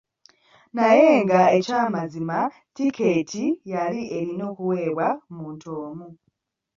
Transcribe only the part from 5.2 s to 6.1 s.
muntu omu.